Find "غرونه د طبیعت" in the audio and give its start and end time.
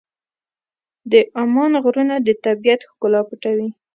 1.83-2.81